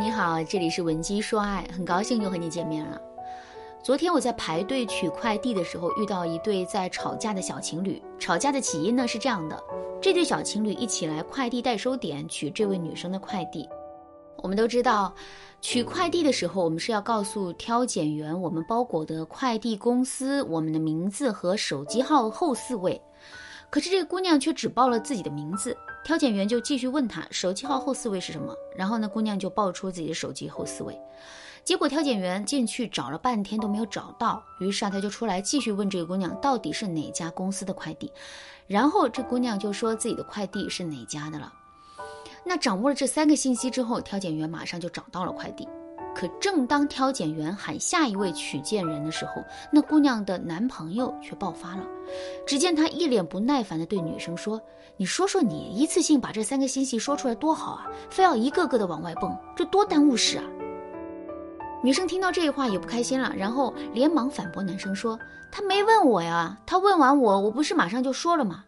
[0.00, 2.98] 你好，这里是文姬说爱，很高兴又和你见面了。
[3.82, 8.02] 昨天我在排队取快递的时候，遇到一对在吵架的小情侣。
[8.18, 9.62] 吵架的起因呢是这样的：
[10.00, 13.68] 这对小情侣一起来快递代收点取这位女生的快递。
[14.36, 15.14] 我们都知道，
[15.60, 22.98] 取快递的时候，我们是要告诉挑拣员我们包裹的快递公司、我们的名字和手机号后四位。
[23.68, 25.76] 可是这个姑娘却只报了自己的名字。
[26.02, 30.98] 挑拣员就继续问他手机号后四位是什么，然后呢，姑娘就报出自己的手机后四位，
[31.62, 38.10] 结果挑拣员进去找了半天都没有找到，于是啊，他就出来继续问这个姑娘到底是哪家公司的快递，
[38.66, 41.52] 然后这姑娘就说自己的快递是哪家的了。
[42.44, 45.68] 那掌握了这三个信息之后，挑拣员马上就找到了快递。
[46.14, 49.42] 可正当挑拣员喊下一位取件人的时候，
[49.72, 51.86] 那姑娘的男朋友却爆发了。
[52.46, 54.60] 只见他一脸不耐烦地对女生说
[54.98, 60.44] ：“你说说你，一次性把这三个信息说出来多好啊，非要一个个的往外蹦，这多耽误事啊！”
[61.82, 65.18] 女生听到这话也不开心了，然后连忙反驳男生说
[65.50, 68.64] ：“他没问我呀，他问完我，我不是马上就说了吗？”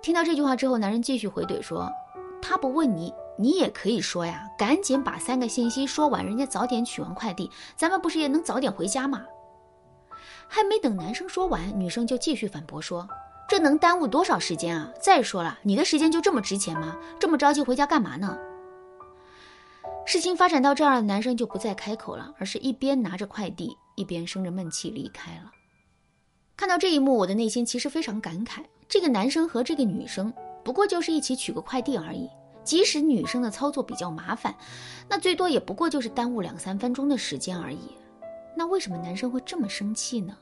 [0.00, 1.90] 听到这句话之后，男人继续回怼说
[2.40, 9.24] ：“他不问你。”你也可以说呀，赶紧把三个信息说完，人家早点取完快递，咱们不是也能早点回家吗？
[10.48, 13.08] 还没等男生说完，女生就继续反驳说
[13.48, 14.90] ：“这能耽误多少时间啊？
[15.00, 16.96] 再说了，你的时间就这么值钱吗？
[17.20, 18.36] 这么着急回家干嘛呢？”
[20.04, 25.52] 事情发展到这儿，男生就不再开口了，而是一边拿着快递，一边生着闷气离开了。
[26.56, 30.32] 看到这一幕，我的内心其实非常感慨：这个男生和这个女生
[30.64, 32.28] 不过就是一起取个快递而已。
[32.68, 34.54] 即使女生的操作比较麻烦，
[35.08, 37.78] 那最多也不过就是耽误两三分钟的时间而已。
[38.54, 40.36] 那为什么男生会这么生气呢？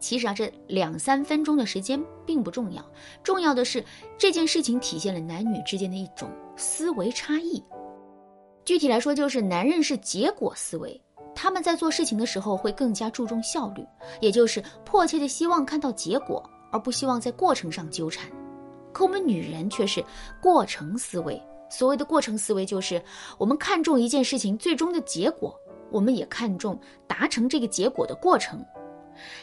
[0.00, 2.84] 其实啊，这两三分钟的时间并不重要，
[3.22, 3.84] 重要的是
[4.18, 7.62] 这件事情体现了男女之间的一种思维差异。
[8.64, 11.00] 具体来说，就是男人是结果思维，
[11.32, 13.86] 他们在做事情的时候会更加注重效率，
[14.20, 16.42] 也就是迫切的希望看到结果，
[16.72, 18.28] 而不希望在过程上纠缠。
[18.92, 20.04] 可我们女人却是
[20.40, 21.40] 过程思维。
[21.68, 23.00] 所谓的过程思维，就是
[23.38, 25.54] 我们看重一件事情最终的结果，
[25.90, 28.64] 我们也看重达成这个结果的过程。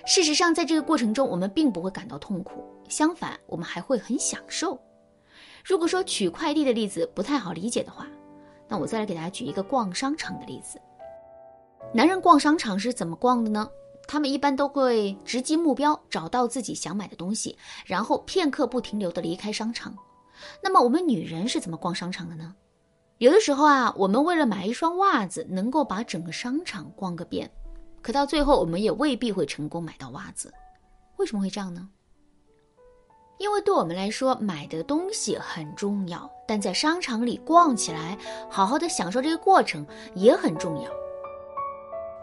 [0.06, 4.78] 事实上，在这个过程中，我们并不会感到痛苦，相反，我们还会很享受。
[5.64, 8.08] 如果说取快递的例子不太好理解的话，
[8.68, 10.82] 那我再来给大家举一个逛商场的例子。
[11.94, 13.70] 男人逛商场是怎么逛的呢？
[14.08, 19.94] 他们一般都会直击目标，找到自己想买的东西，然后片刻不停留的离开商场。
[20.64, 22.56] 那么我们女人是怎么逛商场的呢？
[23.18, 27.52] 有的时候啊，我们为了买一双袜子，能够把整个商场逛个遍，
[28.02, 30.54] 可到最后我们也未必会成功买到袜子。
[31.18, 31.90] 为什么会这样呢？
[33.40, 38.18] 因为对我们来说，买的东西很重要，但在商场里逛起来，
[38.50, 39.86] 好好的享受这个过程
[40.16, 40.90] 也很重要。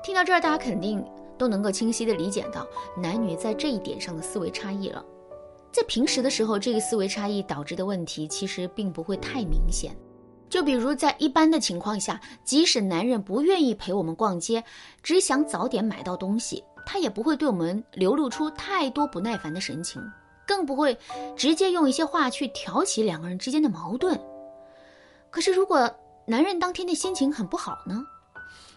[0.03, 1.05] 听到这儿，大家肯定。
[1.39, 5.05] 都能够清晰地理解到男女在这一点上的思维差异了。
[5.73, 9.95] 在平时的时候，这个思维差异导致的问题其实并不会太明显。
[10.49, 14.63] 就比如在一般的情况下，即使男人不愿意陪我们逛街，
[15.03, 20.01] 只想早点买到东西，他也不会对我们流露出太多不耐烦的神情，
[20.47, 20.97] 更不会
[21.35, 24.17] 直接用一些话去挑起两个人之间的矛盾。
[25.29, 25.91] 可是，如果
[26.25, 28.01] 男人当天的心情很不好呢？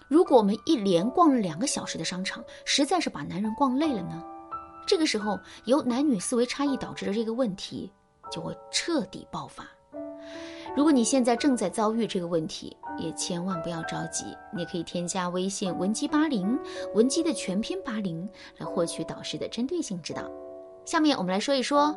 [0.07, 4.23] 如果我们一连逛了两个小时的商场，实在是把男人逛累了呢？
[4.85, 7.91] 这个时候，由男女思维差异导致的这个问题
[8.31, 9.65] 就会彻底爆发。
[10.75, 16.57] 如果你现在正在遭遇这个问题，也千万不要着急，你可以添加微信文姬八零，
[16.93, 20.29] 文姬的全拼八零，来获取导师的针对性指导。
[20.85, 21.93] 下面我们来说一说，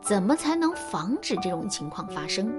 [0.00, 2.50] 怎么才能防止这种情况发生。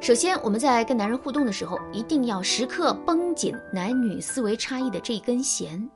[0.00, 5.86] 首先，我们在跟男人互动的时候，一定要时刻绷紧男女思维差异的这一根弦。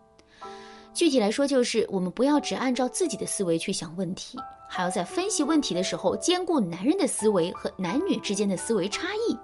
[0.93, 9.39] 具体来说，就是我们不要只按照自己的思维去想问题，还要在分析问题的时候兼顾男人的思维和男女之间的思维差异。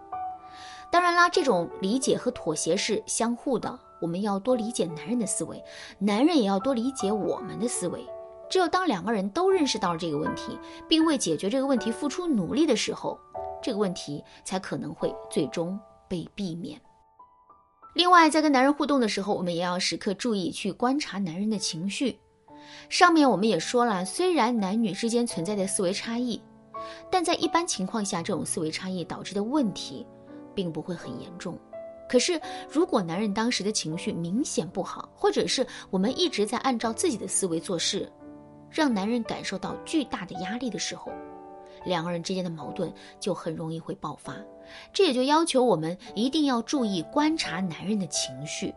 [0.91, 5.63] 当然啦，这种理解和妥协是相互的，我们要多理解男人的思维，
[6.01, 8.05] 男人也要多理解我们的思维。
[8.51, 10.59] 只有当两个人都认识到了这个问题，
[10.89, 13.19] 并为解决这个问题付出努力的时候。
[13.63, 15.79] 这个问题才可能会最终
[16.09, 16.81] 被避免。
[17.95, 22.19] 另外，在跟男人互动的时候，我们也要时刻注意去观察男人的情绪。
[22.89, 26.41] 上面我们也说了，虽然男女之间存在的思维差异，
[27.11, 30.07] 但在一般情况下，这种思维差异导致的问题
[30.55, 31.59] 并不会很严重。
[32.09, 32.41] 可是，
[32.71, 38.11] 如果男人当时的情绪明显不好，或者是我们一直在按照自己的思维做事，
[38.71, 41.11] 让男人感受到巨大的压力的时候，
[41.85, 44.37] 两个人之间的矛盾就很容易会爆发。
[44.93, 48.75] 这也就要求我们一定要注意观察男人的情绪。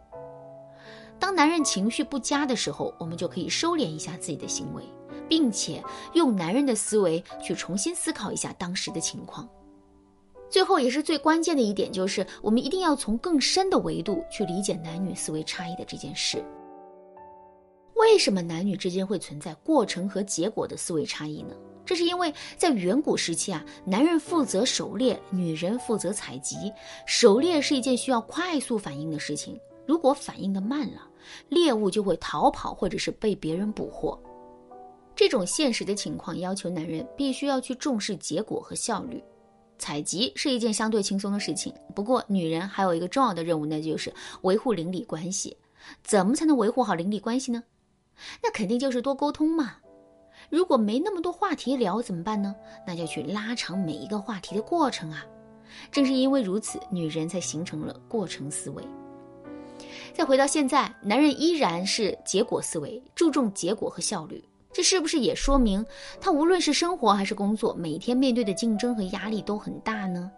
[1.20, 4.84] 当男人情绪不佳的时候，我们就可以收敛一下自己的行为，
[5.30, 5.84] 并且
[6.14, 9.48] 用男人的思维去重新思考一下当时的情况。
[10.50, 16.44] 最后也是最关键的一点，就是我们一定要从更深的维度去理解男女思维差异的这件事。
[17.96, 21.56] 为什么男女之间会存在过程和结果的思维差异呢？
[21.86, 26.72] 这是因为在远古时期啊，男人负责狩猎，女人负责采集。
[27.06, 31.08] 狩猎是一件需要快速反应的事情，如果反应的慢了，
[31.50, 34.18] 猎物就会逃跑或者是被别人捕获。
[35.16, 39.22] 这种现实的情况要求男人必须要去重视结果和效率。
[39.78, 44.14] 采集是一件相对轻松的事情，不过女人还有一个重要的任务，那就是
[44.44, 45.58] 维护邻里关系。
[46.04, 47.64] 怎么才能维护好邻里关系呢？
[48.44, 49.78] 那肯定就是多沟通嘛。
[50.52, 52.54] 如果没那么多话题聊怎么办呢？
[52.86, 55.26] 那就去拉长每一个话题的过程啊。
[55.90, 58.84] 正是因为如此，女人才形成了过程思维。
[60.14, 64.44] 再回到现在，男人依然是结果思维，注重结果和效率。
[64.74, 65.86] 这是不是也说明
[66.20, 70.30] 他无论是生活还是工作，每天面对的竞争和压力都很大呢？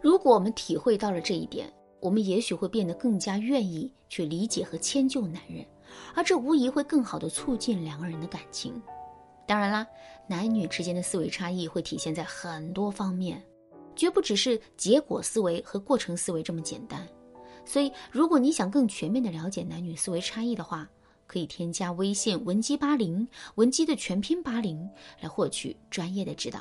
[0.00, 1.68] 如果我们体会到了这一点，
[1.98, 5.66] 我们也许会变得更加愿意去理解和迁就男人。
[6.14, 8.80] 而这无疑会更好的促进两个人的感情。
[9.46, 9.86] 当然啦，
[10.26, 13.42] 男女之间的思维差异会体现在很多方面，
[13.94, 17.06] 绝不只是结果思维和过程思维这么简单。
[17.64, 20.88] 所以，如果你想更全面的了解男女思维差异的话，
[21.26, 23.26] 可以添加微信文姬八零，
[23.56, 24.88] 文姬的全拼八零，
[25.20, 26.60] 来获取专业的指导。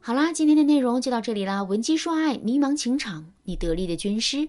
[0.00, 1.62] 好啦，今天的内容就到这里啦。
[1.62, 4.48] 文姬说爱，迷茫情场，你得力的军师。